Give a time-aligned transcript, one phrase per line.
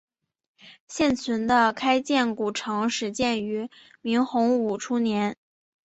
[0.87, 3.69] 现存的开建古城始建于
[4.01, 5.37] 明洪武初年。